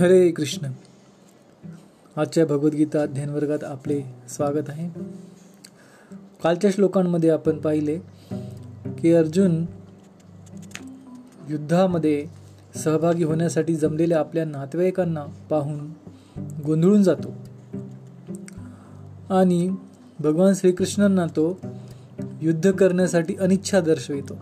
हरे 0.00 0.30
कृष्ण. 0.30 0.70
आजच्या 2.16 2.46
भगवद्गीता 2.46 3.02
अध्ययन 3.02 3.30
वर्गात 3.30 3.64
आपले 3.64 4.02
स्वागत 4.28 4.68
आहे. 4.68 5.00
कालच्या 6.42 6.70
श्लोकांमध्ये 6.70 7.30
आपण 7.30 7.58
पाहिले 7.58 7.98
की 8.98 9.12
अर्जुन 9.12 9.66
युद्धामध्ये 11.48 12.26
सहभागी 12.76 13.24
होण्यासाठी 13.24 13.76
जमलेल्या 13.76 14.20
आपल्या 14.20 14.44
नातेवाईकांना 14.44 15.24
पाहून 15.50 15.92
गोंधळून 16.66 17.02
जातो. 17.02 17.34
आणि 19.34 19.70
भगवान 20.18 20.54
श्रीकृष्णांना 20.54 21.26
तो 21.26 21.60
युद्ध 22.42 22.70
करण्यासाठी 22.70 23.36
अनिच्छा 23.36 23.80
दर्शवितो 23.80 24.38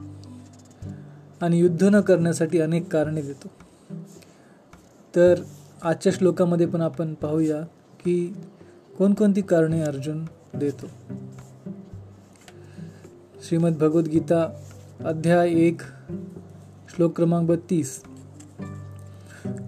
आणि 1.42 1.58
युद्ध 1.58 1.84
न 1.84 2.00
करण्यासाठी 2.00 2.60
अनेक 2.60 2.88
कारणे 2.92 3.22
देतो. 3.22 3.48
तर 5.16 5.34
आजच्या 5.82 6.12
श्लोकामध्ये 6.12 6.66
पण 6.66 6.80
आपण 6.80 7.14
पाहूया 7.14 7.60
की 8.04 8.34
कोणकोणती 8.98 9.40
कारणे 9.40 9.80
अर्जुन 9.80 10.24
देतो. 10.54 10.86
श्रीमद 13.42 13.76
भगवद्गीता 13.76 14.40
अध्याय 15.04 15.50
एक 15.50 15.82
श्लोक 16.88 17.16
क्रमांक 17.16 17.48
बत्तीस 17.48 18.02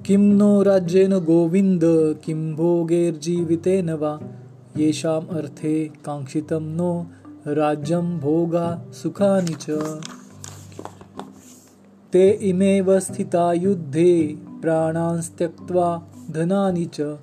किं 0.05 0.39
नो 0.39 0.65
राज्येन 0.65 1.13
गोविंद 1.13 1.85
किं 2.25 2.55
भोगेर्जीवितेन 2.55 3.89
वा 3.89 4.17
येशाम 4.77 5.27
अर्थे 5.31 5.85
कांक्षितम 6.05 6.69
नो 6.77 7.03
राज्यम 7.47 8.19
भोगा 8.19 8.69
सुखानि 8.93 9.55
च। 9.61 9.71
ते 12.15 12.39
इमेव 12.41 12.99
स्थिता 12.99 13.53
युद्धे 13.53 14.50
प्राणांस्त्यक्त्वा 14.63 15.89
धनानि 16.31 16.85
च 16.95 17.17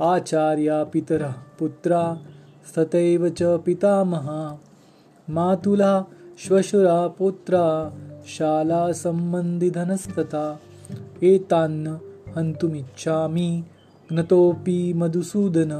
आचार्या 0.00 0.84
पितरः 0.84 1.32
पुत्रा 1.58 2.02
सतैव 2.76 3.28
च 3.28 3.42
पितामहा। 3.42 4.40
मातुला 5.30 5.92
श्वशुरा 6.38 7.08
पुत्रा 7.08 7.64
शाला 8.26 8.82
धनस्तता 9.70 10.44
एतान्न 11.22 11.98
हन्तुमिच्छामि 12.36 13.64
ज्ञतोऽपि 14.12 14.92
मधुसूदन। 14.96 15.72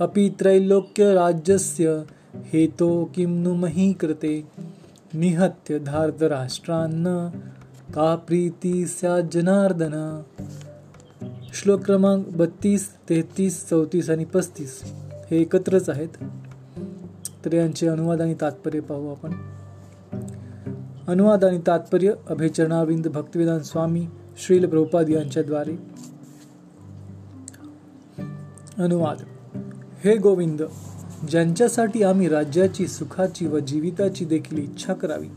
अपि 0.00 0.28
त्रैलोक्यराज्यस्य 0.38 2.04
हेतो 2.52 2.88
किं 3.14 3.28
नु 3.28 3.54
मही 3.54 3.92
कृते 3.92 4.44
निहत्य 5.14 5.78
धार्तराष्ट्रान्न 5.78 7.06
का 7.94 8.14
प्रीती 8.14 8.84
जनार्दन 9.32 10.22
श्लोक 11.54 11.80
क्रमांक 11.80 12.28
बत्तीस 12.28 12.90
तेहतीस 13.08 13.68
चौतीस 13.68 14.10
आणि 14.10 14.24
पस्तीस 14.24 14.82
हे 15.30 15.40
एकत्रच 15.40 15.90
आहेत. 15.90 16.08
तर 17.44 17.52
यांचे 17.52 17.88
अनुवाद 17.88 18.20
आणि 18.20 18.34
तात्पर्य 18.40 18.80
पाहू 18.80 19.10
आपण. 19.10 19.32
अनुवाद 21.08 21.44
आणि 21.44 21.60
तात्पर्य 21.66 22.12
अभयचरणाविंद 22.28 23.06
भक्तिवेदान 23.06 23.62
स्वामी 23.62 24.06
श्रील 24.38 24.66
प्रभुपाद 24.66 25.10
यांच्याद्वारे. 25.10 25.74
अनुवाद 28.82 29.18
हे 30.04 30.16
गोविंद 30.16 30.62
ज्यांच्यासाठी 31.30 32.02
आम्ही 32.02 32.28
राज्याची 32.28 32.86
सुखाची 32.86 33.46
व 33.46 33.58
जीविताची 33.58 34.24
देखील 34.24 34.58
इच्छा 34.58 34.94
करावी 34.94 35.28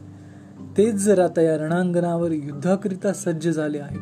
तेच 0.77 0.95
जर 0.95 1.19
आता 1.19 1.41
या 1.41 1.57
रणांगणावर 1.57 2.31
युद्धाकरिता 2.31 3.13
सज्ज 3.13 3.49
झाले 3.49 3.79
आहे 3.79 3.97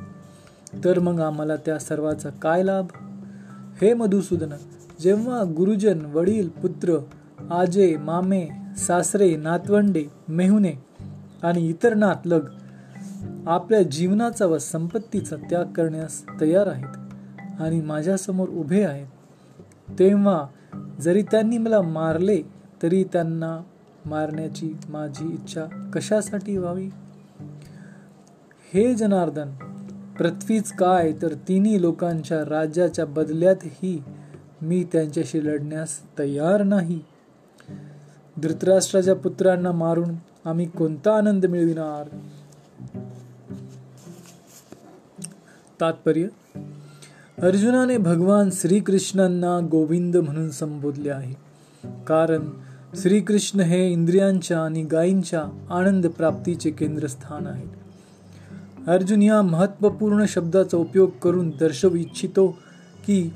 तर 0.83 0.99
मग 0.99 1.19
आम्हाला 1.19 1.55
त्या 1.55 1.79
सर्वाचा 1.79 2.29
काय 2.29 2.63
लाभ? 2.63 2.85
हे 3.81 3.93
मधुसूदन 3.93 4.53
जेव्हा 4.99 5.43
गुरुजन 5.57 6.05
वडील 6.05 6.49
पुत्र 6.49 6.97
आजे 7.51 7.97
मामे 7.97 8.47
सासरे 8.77 9.35
नातवंडे 9.35 10.03
मेहुणे 10.27 10.73
आणि 11.43 11.69
इतर 11.69 11.93
नातलग 11.93 12.49
आपल्या 13.45 13.81
जीवनाचा 13.81 14.45
व 14.45 14.57
संपत्तीचा 14.57 15.35
त्याग 15.35 15.65
करण्यास 15.65 16.23
तयार 16.41 16.67
आहेत 16.67 16.97
आणि 17.61 17.81
माझ्यासमोर 17.81 18.49
उभे 18.49 18.83
आहेत 18.83 19.07
तेव्हा 19.99 20.47
जरी 21.01 21.21
त्यांनी 21.21 21.57
मला 21.57 21.81
मारले 21.81 22.41
तरी 22.83 23.03
त्यांना 23.03 23.59
मारण्याची 24.05 24.77
माझी 24.89 25.33
इच्छा 25.33 25.89
कशासाठी 25.93 26.57
व्हावी? 26.57 26.89
हे 28.73 28.95
जनार्दन 28.95 29.49
पृथ्वीच 30.17 30.71
काय 30.71 31.11
तर 31.21 31.33
तिन्ही 31.33 31.81
लोकांच्या 31.81 32.49
राज्याच्या 32.49 33.05
बदल्यातही 33.05 34.03
मी 34.61 34.83
त्यांच्याशी 34.91 35.45
लढण्यास 35.45 36.19
तयार 36.19 36.63
नाही. 36.63 36.99
धृतराष्ट्राच्या 38.37 39.15
पुत्रांना 39.15 39.71
मारून 39.71 40.09
आम्ही 40.45 40.65
कोणता 40.65 41.17
आनंद 41.17 41.45
मिळविणार? 41.45 42.15
तात्पर्य 45.81 46.27
अर्जुनाने 47.41 47.97
भगवान 47.97 48.49
श्रीकृष्णांना 48.53 49.67
गोविंद 49.71 50.17
म्हणून 50.17 50.49
संबोधले 50.49 51.09
आहे. 51.09 51.33
कारण 52.07 52.49
श्रीकृष्ण 52.95 53.59
हे 53.59 53.91
इंद्रियांच्या 53.91 54.59
आणि 54.59 54.83
गायींच्या 54.83 55.41
आनंद 55.69 56.07
प्राप्तीचे 56.07 56.69
केंद्रस्थान 56.69 57.47
आहे 57.47 57.65
अर्जुन 58.87 59.21
या 59.21 59.41
महत्त्वपूर्ण 59.41 60.25
शब्दाचा 60.27 60.77
उपयोग 60.77 61.09
करून 61.21 61.49
दर्शवू 61.49 61.95
इच्छितो 61.95 62.47
की 63.05 63.33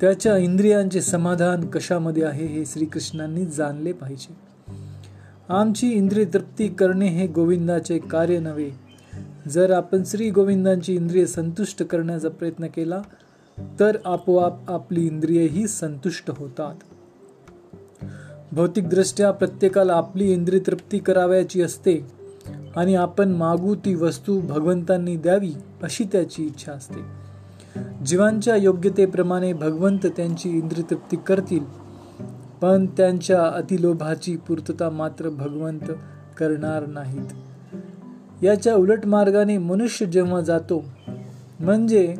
त्याच्या 0.00 0.36
इंद्रियांचे 0.36 1.00
समाधान 1.00 1.66
कशामध्ये 1.66 2.24
आहे 2.24 2.46
हे 2.46 2.64
श्रीकृष्णांनी 2.66 3.46
जाणले 3.46 3.92
पाहिजे. 3.92 4.36
आमची 5.48 5.90
इंद्रिय 5.90 6.24
तृप्ती 6.24 6.68
करणे 6.68 7.06
हे 7.06 7.26
गोविंदाचे 7.26 7.98
कार्य 7.98 8.38
नव्हे. 8.38 8.70
जर 9.48 9.70
आपण 9.70 10.02
श्री 10.06 10.30
गोविंदांची 10.30 10.94
इंद्रिय 10.94 11.26
संतुष्ट 11.26 11.82
करण्याचा 11.82 12.28
प्रयत्न 12.28 12.66
केला 12.66 13.02
तर 13.80 13.96
आपोआप 14.04 14.70
आपली 14.70 15.06
इंद्रियही 15.06 15.68
संतुष्ट 15.68 16.30
होतात. 16.30 16.74
भौतिकदृष्ट्या 18.52 19.30
प्रत्येकाला 19.30 19.92
आपली 19.92 20.32
इंद्रिय 20.32 20.60
तृप्ती 20.66 20.98
करावयाची 20.98 21.62
असते 21.62 22.06
आणि 22.76 22.94
आपण 22.94 23.28
मागू 23.28 23.74
ती 23.74 23.94
वस्तू 23.94 24.40
भगवंतांनी 24.40 25.16
द्यावी 25.16 25.52
अशी 25.82 26.04
त्याची 26.04 26.44
इच्छा 26.44 26.72
असते. 26.72 27.00
जीवांच्या 28.06 28.56
योग्यतेप्रमाणे 28.56 29.52
भगवंत 29.52 30.06
त्यांची 30.06 30.50
इंद्रिय 30.50 30.90
तृप्ती 30.90 31.16
करतील 31.16 31.64
पण 32.60 32.86
त्यांच्या 32.86 33.42
अतिलोभाची 33.42 34.36
पूर्तता 34.36 34.90
मात्र 34.90 35.28
भगवंत 35.28 35.90
करणार 36.38 36.86
नाहीत. 36.86 37.26
याच्या 38.44 38.74
उलट 38.74 39.06
मार्गाने 39.06 39.58
मनुष्य 39.58 40.06
जेव्हा 40.06 40.40
जातो 40.40 40.84
म्हणजे 41.60 42.14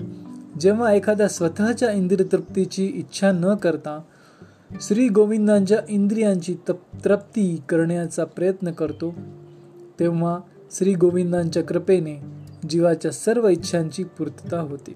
जेव्हा 0.60 0.92
एखाद्या 0.92 1.28
स्वतःच्या 1.28 1.90
इंद्रिय 1.90 2.26
तृप्तीची 2.32 2.86
इच्छा 2.86 3.32
न 3.32 3.54
करता 3.54 4.00
श्री 4.80 5.08
गोविंदांच्या 5.08 5.78
इंद्रियांची 5.88 6.54
तृप्ती 7.04 7.62
करण्याचा 7.68 8.24
प्रयत्न 8.24 8.70
करतो 8.70 9.14
तेव्हा 10.00 10.38
श्री 10.70 10.94
गोविंदांच्या 10.94 11.64
कृपेने 11.64 12.20
जीवाच्या 12.68 13.10
सर्व 13.10 13.48
इच्छांची 13.48 14.04
पूर्तता 14.04 14.60
होते. 14.60 14.94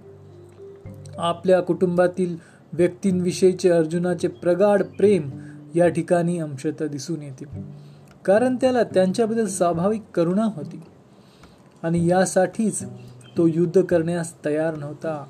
आपल्या 1.18 1.60
कुटुंबातील 1.60 2.36
व्यक्तींविषयीचे 2.72 3.70
अर्जुनाचे 3.70 4.28
प्रगाढ 4.28 4.82
प्रेम 4.82 5.30
या 5.74 5.88
ठिकाणी 5.88 6.38
अंशतः 6.38 6.86
दिसून 6.86 7.22
येते 7.22 7.44
कारण 8.24 8.56
त्याला 8.56 8.82
त्यांच्याबद्दल 8.82 9.46
स्वाभाविक 9.46 10.02
करुणा 10.14 10.44
होती 10.44 10.80
आणि 11.82 12.06
यासाठीच 12.06 12.84
तो 13.36 13.46
युद्ध 13.46 13.82
करण्यास 13.82 14.44
तयार 14.44 14.76
नव्हता. 14.76 15.24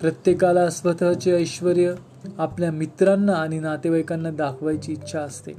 प्रत्येकाला 0.00 0.70
स्वतःचे 0.70 1.32
ऐश्वर 1.32 1.94
आपल्या 2.38 2.72
मित्रांना 2.72 3.32
आणि 3.32 3.58
नातेवाईकांना 3.58 4.30
दाखवायची 4.30 4.92
इच्छा 4.92 5.20
असते. 5.20 5.52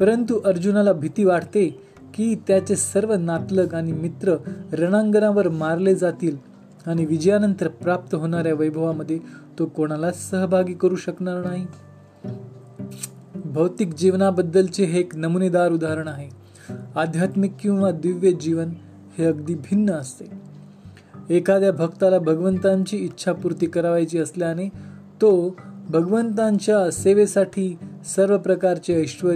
परंतु 0.00 0.40
अर्जुनाला 0.40 0.92
भीती 0.92 1.24
वाटते 1.24 1.82
की 2.14 2.34
त्याचे 2.34 2.76
सर्व 2.76 3.14
नातलग 3.14 3.74
आणि 3.74 3.92
मित्र 3.92 4.36
रणांगणावर 4.72 5.48
मारले 5.48 5.94
जातील 5.94 6.36
आणि 6.86 7.04
विजयानंतर 7.04 7.68
प्राप्त 7.68 8.14
होणाऱ्या 8.14 8.54
वैभवामध्ये 8.54 9.18
तो 9.58 9.66
कोणाला 9.66 10.12
सहभागी 10.12 10.74
करू 10.74 10.96
शकणार 10.96 11.46
नाही. 11.46 11.66
भौतिक 13.34 13.94
जीवनाबद्दलचे 13.94 14.84
हे 14.84 15.00
एक 15.00 15.16
नमुनेदार 15.16 15.72
उदाहरण 15.72 16.08
आहे. 16.08 16.28
आध्यात्मिक 16.96 17.52
किंवा 17.60 17.90
दिव्य 17.90 18.32
जीवन 18.32 18.70
हे 19.18 19.24
अगदी 19.24 19.54
भिन्न 19.54 19.90
असते. 19.90 20.48
एखाद्या 21.30 21.72
भक्ताला 21.72 22.18
भगवंतांची 22.18 22.96
इच्छापूर्ती 22.96 23.66
करावायची 23.66 24.18
असल्याने 24.18 24.87
तो 25.22 25.56
भगवंतांच्या 25.88 26.90
सेवेसाठी 26.90 27.78
सर्व 28.04 28.38
प्रकारचे 28.38 29.02
ऐश्वर 29.02 29.34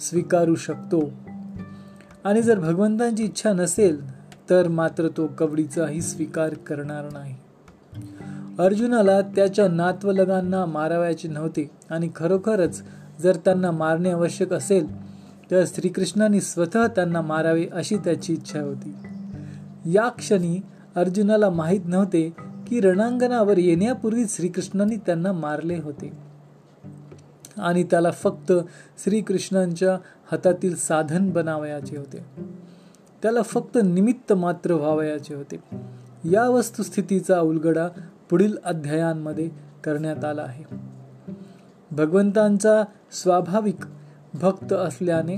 स्वीकारू 0.00 0.54
शकतो. 0.54 1.12
आणि 2.24 2.42
जर 2.42 2.58
भगवंतांची 2.58 3.24
इच्छा 3.24 3.52
नसेल 3.52 4.10
तर 4.50 4.68
मात्र 4.68 5.08
तो 5.08 5.26
कवडीचाही 5.26 6.02
स्वीकार 6.02 6.54
करणार 6.54 7.12
नाही. 7.12 7.34
अर्जुनाला 8.58 9.20
त्याच्या 9.20 9.68
नातवलगांना 9.68 10.66
मारावयाचे 10.66 11.28
नव्हते 11.28 11.70
आणि 11.90 12.10
खरोखरच 12.16 12.82
जर 13.22 13.36
त्यांना 13.36 13.70
मारणे 13.70 14.10
आवश्यक 14.10 14.52
असेल 14.52 15.12
तर 15.50 15.64
श्रीकृष्णाने 15.66 16.40
स्वतः 16.40 16.86
त्यांना 16.86 17.20
मारावे 17.20 17.66
अशी 17.72 17.96
त्याची 17.96 18.32
इच्छा 18.32 18.60
होती. 18.60 18.94
या 19.92 20.08
क्षणी 20.08 20.60
अर्जुनाला 20.96 21.50
माहीत 21.50 21.80
नव्हते 21.86 22.32
की 22.72 22.80
रणांगणावर 22.80 23.58
येण्यापूर्वी 23.58 24.24
श्रीकृष्णांनी 24.28 24.96
त्यांना 24.96 25.32
मारले 25.32 25.78
होते. 25.78 26.12
आणि 27.58 27.84
त्याला 27.84 28.10
फक्त 28.10 28.52
श्रीकृष्णांच्या 29.04 29.98
हातातील 30.32 30.76
साधन 30.76 31.30
बनावयाचे 31.30 31.96
होते. 31.96 32.24
त्याला 33.22 33.42
फक्त 33.42 33.78
निमित्त 33.84 34.32
मात्र 34.32 34.72
व्हावयाचे 34.72 35.34
होते. 35.34 35.56
या 36.30 36.48
वस्तुस्थितीचा 36.48 37.40
उलगडा 37.40 37.88
पुढील 38.30 38.56
अध्यायांमध्ये 38.64 39.48
करण्यात 39.84 40.24
आला 40.24 40.42
आहे. 40.42 40.64
भगवंतांचा 41.90 42.84
स्वाभाविक 43.22 43.78
भक्त 44.34 44.72
असल्याने 44.72 45.36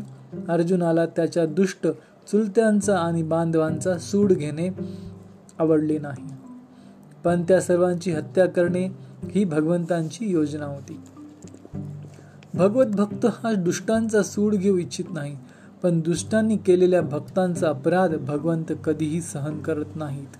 अर्जुनाला 0.49 1.07
त्याच्या 1.07 1.47
दुष्ट 1.47 1.87
चुलत्यांचा 2.31 2.99
आणि 2.99 3.23
बांधवांचा 3.23 3.99
सूड 3.99 4.33
घेणे 4.33 4.69
आवडले 5.59 5.99
नाही. 5.99 6.34
पण 7.25 7.43
त्या 7.43 7.61
सर्वांची 7.61 8.13
हत्या 8.13 8.47
करणे 8.47 8.87
ही 9.31 9.45
भगवंतांची 9.45 10.31
योजना 10.31 10.67
होती. 10.67 11.01
भगवत 12.55 12.87
भक्त 12.87 13.27
हा 13.27 13.53
दुष्टांचा 13.53 14.23
सूड 14.23 14.55
घेऊ 14.55 14.77
इच्छित 14.77 15.05
नाही 15.11 15.37
पण 15.83 16.01
दुष्टांनी 16.01 16.57
केलेल्या 16.57 17.01
भक्तांचा 17.01 17.69
अपराध 17.69 18.15
भगवंत 18.15 18.73
कधीही 18.85 19.21
सहन 19.21 19.61
करत 19.61 19.97
नाहीत. 19.97 20.37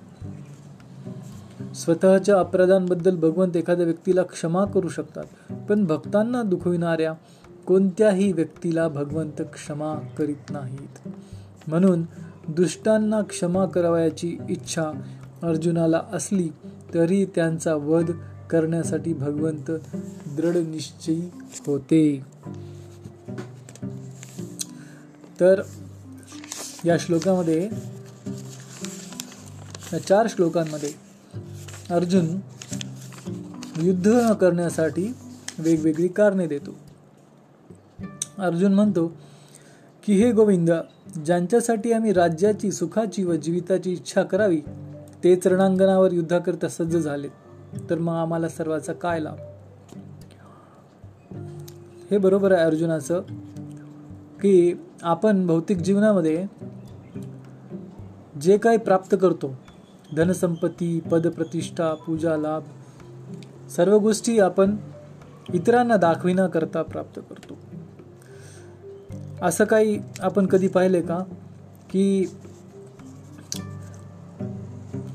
स्वतःच्या 1.77 2.39
अपराधांबद्दल 2.39 3.17
भगवंत 3.17 3.57
एखाद्या 3.57 3.87
व्यक्तीला 3.87 4.23
क्षमा 4.23 4.65
करू 4.65 4.89
शकतात 4.89 5.53
पण 5.69 5.85
भक्तांना 5.85 6.43
दुखविणाऱ्या 6.43 7.13
कोणत्याही 7.67 8.33
व्यक्तीला 8.33 8.89
भगवंत 8.89 9.43
क्षमा 9.53 9.95
करीत 10.19 10.51
नाहीत. 10.51 11.09
म्हणून 11.69 12.03
दुष्टांना 12.49 13.21
क्षमा 13.21 13.65
करावयाची 13.65 14.37
इच्छा 14.49 14.91
अर्जुनाला 15.43 16.03
असली 16.13 16.49
तरी 16.95 17.25
त्यांचा 17.25 17.75
वध 17.75 18.11
करण्यासाठी 18.51 19.13
भगवंत 19.13 19.71
दृढ 20.27 20.57
निश्चयी 20.57 21.31
होते. 21.67 22.23
तर 25.41 25.63
या 26.85 26.97
श्लोकामध्ये 27.01 27.69
या 29.93 29.99
चार 29.99 30.27
श्लोकांमध्ये 30.31 30.91
अर्जुन 31.91 32.37
युद्ध 33.83 34.33
करण्यासाठी 34.41 35.15
वेगवेगळी 35.59 36.09
कारणे 36.09 36.47
देतो. 36.47 36.75
अर्जुन 38.39 38.75
म्हणतो 38.75 39.13
की 40.07 40.13
हे 40.13 40.33
गोविंद 40.33 40.71
ज्यांच्यासाठी 41.25 41.93
आम्ही 41.93 42.13
राज्याची 42.13 42.73
सुखाची 42.73 43.25
व 43.25 43.35
जीविताची 43.35 43.93
इच्छा 43.93 44.23
करावी 44.23 44.61
तेच 45.25 45.47
रणांगणावर 45.47 46.13
युद्धाकरता 46.13 46.69
सज्ज 46.69 46.97
झाले 46.97 47.29
तर 47.91 47.99
मग 47.99 48.13
आम्हाला 48.13 48.49
सर्वाचा 48.49 48.93
काय 48.93 49.21
लाभ? 49.21 49.37
हे 52.11 52.19
बरोबर 52.19 52.53
आहे 52.53 52.63
अर्जुनाचं 52.63 53.23
की 54.41 54.75
आपण 55.03 55.47
भौतिक 55.47 55.77
जीवनामध्ये 55.77 56.47
जे 58.41 58.57
काही 58.57 58.79
प्राप्त 58.79 59.17
करतो 59.23 59.57
धनसंपत्ती 60.17 61.01
पदप्रतिष्ठा 61.01 61.95
पूजा 61.95 62.37
लाभ 62.37 62.63
सर्व 63.71 63.99
गोष्टी 63.99 64.39
आपण 64.39 64.77
इतरांना 65.55 65.97
दाखविना 65.97 66.47
करता 66.47 66.83
प्राप्त 66.83 67.21
करतो. 67.31 67.59
असं 69.43 69.65
काही 69.65 69.99
आपण 70.21 70.47
कधी 70.47 70.69
पाहिले 70.69 71.01
का? 71.01 71.19
की 71.91 72.25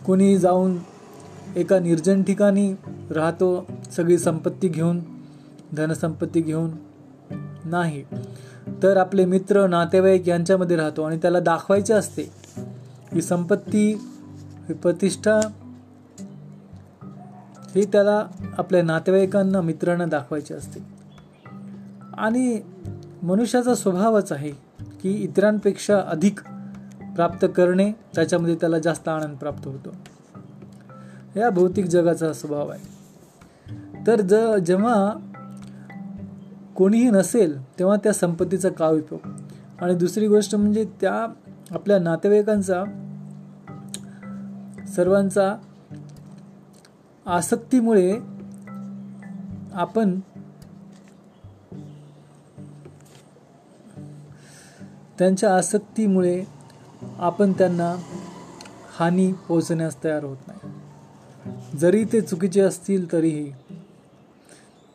कोणी 0.09 0.38
जाऊन 0.38 0.77
एका 1.56 1.79
निर्जन 1.79 2.23
ठिकाणी 2.23 2.73
राहतो 3.11 3.67
सगळी 3.95 4.17
संपत्ती 4.17 4.67
घेऊन 4.67 5.00
धनसंपत्ती 5.77 6.41
घेऊन. 6.41 6.71
नाही. 7.65 8.03
तर 8.83 8.97
आपले 8.97 9.25
मित्र 9.25 9.67
नातेवाईक 9.67 10.27
यांच्यामध्ये 10.27 10.75
राहतो 10.75 11.03
आणि 11.03 11.17
त्याला 11.17 11.39
दाखवायचे 11.39 11.94
असते 11.94 12.31
ही 13.13 13.21
संपत्ती 13.21 13.94
ही 14.69 14.73
प्रतिष्ठा 14.73 15.39
ही 17.75 17.85
त्याला 17.85 18.25
आपल्या 18.57 18.83
नातेवाईकांना 18.83 19.61
मित्रांना 19.61 20.06
दाखवायची 20.06 20.53
असते. 20.53 20.79
आणि 22.17 22.59
मनुष्याचा 23.23 23.75
स्वभावच 23.75 24.31
आहे 24.31 24.51
की 25.01 25.11
इतरांपेक्षा 25.11 26.03
अधिक 26.07 26.39
प्राप्त 27.15 27.45
करणे 27.56 27.91
त्याच्यामध्ये 27.91 28.56
त्याला 28.56 28.79
जास्त 28.79 29.07
आनंद 29.07 29.38
प्राप्त 29.38 29.67
होतो. 29.67 29.89
या 31.35 31.50
भौतिक 31.50 31.85
जगाचा 31.85 32.33
स्वभाव 32.33 32.69
आहे. 32.69 33.00
तर 34.07 34.21
ज 34.21 34.35
जेव्हा 34.65 35.13
कोणीही 36.75 37.09
नसेल 37.09 37.79
तेव्हा 37.79 37.95
त्या 37.95 38.13
संपत्तीचा 38.13 38.69
का 38.69 38.88
उपयोग 38.88 39.27
आणि 39.81 39.95
दुसरी 39.95 40.27
गोष्ट 40.27 40.56
म्हणजे 40.56 40.85
त्या 41.01 41.33
आपल्या 41.71 42.00
नातेवाईकांचा 42.00 42.83
सर्वांचा 44.95 45.56
आसक्तीमुळे 47.25 48.17
आपण 49.73 50.19
त्यांच्या 55.19 55.56
आसक्तीमुळे 55.56 56.58
आपण 57.04 57.51
त्यांना 57.51 57.96
हानी 59.00 59.34
पोहोचण्यास 59.48 60.04
तयार 60.04 60.24
होत 60.24 60.38
नाही. 60.48 60.72
जरी 61.78 62.06
ते 62.13 62.22
चुकीचे 62.22 62.62
असतील 62.62 63.12
तरीही. 63.12 63.51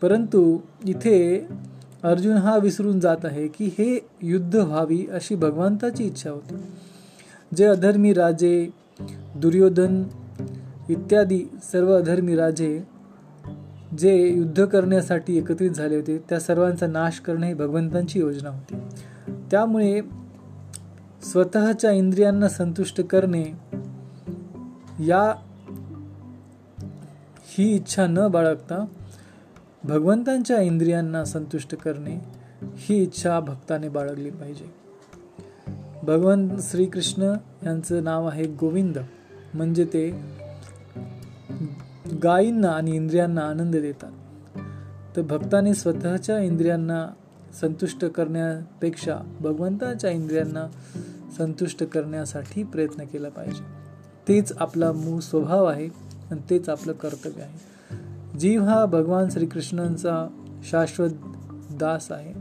परंतु 0.02 0.58
इथे 0.84 1.46
अर्जुन 2.02 2.36
हा 2.36 2.56
विसरून 2.56 3.00
जात 3.00 3.16
आहे 3.24 3.48
की 3.48 3.64
हे 3.66 4.08
युद्ध 4.22 4.56
व्हावी 4.56 5.06
अशी 5.12 5.34
भगवंताची 5.34 6.04
इच्छा 6.04 6.30
होती. 6.30 6.54
जे 7.56 7.64
अधर्मी 7.64 8.12
राजे 8.12 8.68
दुर्योधन 9.36 10.02
इत्यादी 10.88 11.44
सर्व 11.72 11.96
अधर्मी 11.96 12.36
राजे 12.36 12.82
जे 13.98 14.28
युद्ध 14.28 14.64
करण्यासाठी 14.64 15.38
एकत्रित 15.38 15.70
झाले 15.70 15.96
होते 15.96 16.18
त्या 16.18 16.40
सर्वांचा 16.40 16.86
नाश 16.86 17.20
करणे 17.20 17.46
ही 17.46 17.54
भगवंतांची 17.54 18.20
योजना 18.20 18.50
होती. 18.50 18.74
त्यामुळे 19.50 20.23
स्वतःच्या 21.24 21.90
इंद्रियांना 21.90 22.48
संतुष्ट 22.48 23.00
करणे 23.00 23.44
या 25.00 25.34
ही 27.42 27.74
इच्छा 27.74 28.06
न 28.06 28.28
बाळगता 28.28 28.84
भगवंतांच्या 29.84 30.60
इंद्रियांना 30.60 31.24
संतुष्ट 31.24 31.74
करणे 31.74 32.18
ही 32.62 33.02
इच्छा 33.02 33.40
भक्ताने 33.40 33.88
बाळगली 33.88 34.30
पाहिजे. 34.30 34.74
भगवंत 36.02 36.50
श्रीकृष्ण 36.62 37.22
यांचं 37.64 38.04
नाव 38.04 38.26
आहे 38.26 38.44
गोविंद. 38.44 38.98
म्हणजे 39.54 39.84
ते 39.84 40.10
गायींना 42.22 42.68
आणि 42.68 42.96
इंद्रियांना 42.96 43.40
आनंद 43.40 43.76
देतात. 43.76 44.12
तर 45.16 45.22
भक्ताने 45.22 45.74
स्वतःच्या 45.74 46.38
इंद्रियांना 46.38 47.06
संतुष्ट 47.60 48.04
करण्यापेक्षा 48.04 49.18
भगवंताच्या 49.40 50.10
इंद्रियांना 50.10 50.66
संतुष्ट 51.38 51.82
करण्यासाठी 51.82 52.62
प्रयत्न 52.62 53.04
केला 53.04 53.28
पाहिजे. 53.28 53.64
तेच 54.28 54.52
आपला 54.56 54.92
मूळ 54.92 55.20
स्वभाव 55.20 55.64
आहे 55.64 55.86
आणि 56.30 56.40
तेच 56.50 56.68
आपलं 56.68 56.92
कर्तव्य 56.92 57.42
आहे. 57.42 57.74
जीव 58.38 58.64
हा 58.64 58.86
भगवान 58.86 59.28
श्रीकृष्णांचा 59.30 60.28
शाश्वत 60.64 61.10
दास 61.70 62.12
आहे. 62.12 62.34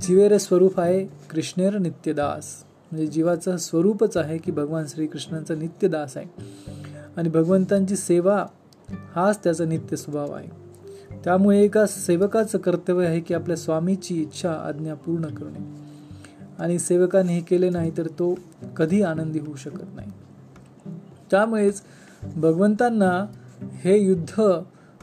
जीवेर 0.00 0.38
स्वरूप 0.38 0.80
आहे 0.80 1.06
कृष्णेर 1.30 1.78
नित्यदास 1.78 2.64
म्हणजे 2.90 3.06
जीवाचं 3.06 3.56
स्वरूपच 3.56 4.16
आहे 4.16 4.38
की 4.38 4.52
भगवान 4.52 4.84
श्रीकृष्णांचा 4.88 5.54
नित्यदास 5.54 6.16
आहे. 6.16 6.26
आणि 7.16 7.28
भगवंतांची 7.28 7.96
सेवा 7.96 8.46
हाच 8.90 9.44
त्याचा 9.44 9.64
नित्य 9.64 9.96
स्वभाव 9.96 10.32
आहे. 10.32 10.48
त्यामुळे 11.24 11.60
एका 11.60 11.86
सेवकाचं 11.86 12.58
कर्तव्य 12.58 13.06
आहे 13.06 13.20
की 13.20 13.34
आपल्या 13.34 13.56
स्वामीची 13.56 14.22
इच्छा 14.22 14.52
आज्ञा 14.52 14.94
पूर्ण 14.94 15.26
करणे. 15.26 15.87
आणि 16.58 16.78
सेवकाने 16.78 17.34
हे 17.34 17.40
केले 17.40 17.70
नाही 17.70 17.90
तर 17.96 18.06
तो 18.06 18.38
कधी 18.76 19.02
आनंदी 19.02 19.38
होऊ 19.38 19.56
शकत 19.56 19.94
नाही. 19.94 20.10
त्यामुळेच 21.30 21.82
भगवंतांना 22.36 23.26
हे 23.62 23.98
युद्ध 23.98 24.42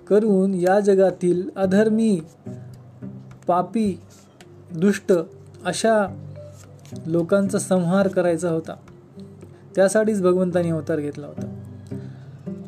करून 0.08 0.54
या 0.54 0.80
जगातील 0.80 1.50
अधर्मी 1.56 2.22
पापी 3.48 4.00
दुष्ट 4.76 5.14
अशा 5.66 6.08
लोकांचा 7.06 7.60
संहार 7.60 8.08
करायचा 8.08 8.50
होता. 8.50 8.76
त्यासाठीच 9.76 10.22
भगवंतानी 10.22 10.70
अवतार 10.70 11.00
घेतला 11.00 11.28
होता. 11.28 11.60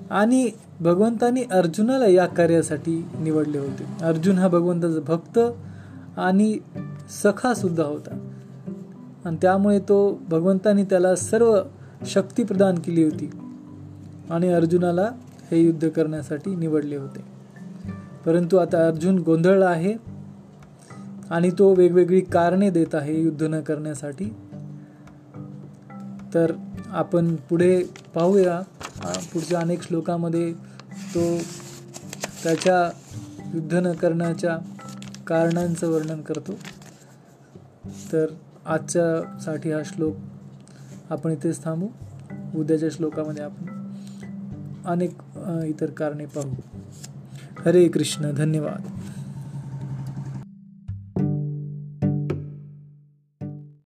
आणि 0.09 0.49
भगवंतानी 0.79 1.43
अर्जुनाला 1.51 2.07
या 2.07 2.25
कार्यासाठी 2.25 3.05
निवडले 3.19 3.57
होते. 3.57 4.03
अर्जुन 4.03 4.37
हा 4.37 4.47
भगवंताचा 4.47 4.99
भक्त 4.99 5.39
आणि 6.19 6.57
सखा 7.23 7.53
सुद्धा 7.53 7.83
होता. 7.83 8.29
आणि 9.27 9.37
त्यामुळे 9.41 9.79
तो 9.79 10.21
भगवंतानी 10.29 10.83
त्याला 10.83 11.15
सर्व 11.15 11.61
शक्ती 12.05 12.43
प्रदान 12.43 12.75
केली 12.75 13.03
होती. 13.03 13.29
आणि 14.29 14.47
अर्जुनाला 14.47 15.11
हे 15.51 15.61
युद्ध 15.61 15.89
करण्यासाठी 15.89 16.55
निवडले 16.55 16.95
होते. 16.95 17.19
परंतु 18.25 18.57
आता 18.57 18.87
अर्जुन 18.87 19.19
गोंधळला 19.19 19.65
आहे 19.65 19.93
आणि 21.29 21.49
तो 21.59 21.73
वेगवेगळी 21.73 22.21
कारणे 22.21 22.69
देत 22.69 22.95
आहे 22.95 23.21
युद्ध 23.21 23.43
न 23.43 23.61
करण्यासाठी. 23.61 24.25
तर 26.33 26.51
आपण 26.87 27.35
पुढे 27.35 27.83
पाहूया. 28.15 28.61
पुढच्या 29.33 29.59
अनेक 29.59 29.81
श्लोकामध्ये 29.81 30.53
तो 31.15 31.37
त्याच्या 32.43 32.91
युद्ध 33.53 33.73
न 33.73 33.91
करण्याच्या 33.91 34.57
कारणांचं 35.27 35.91
वर्णन 35.91 36.21
करतो. 36.21 36.51
तर 38.13 38.25
आजच्यासाठी 38.67 39.71
हा 39.71 39.81
श्लोक 39.85 40.15
आपण 41.09 41.31
इथेच 41.31 41.63
थांबू. 41.63 41.87
उद्याच्या 42.55 42.89
श्लोकामध्ये 42.91 43.43
आपण 43.43 43.65
अनेक 44.85 45.17
इतर 45.65 45.89
कारणे 45.89 46.25
पाहू. 46.25 46.53
हरे 47.65 47.87
कृष्ण 47.87 48.31
धन्यवाद. 48.31 48.87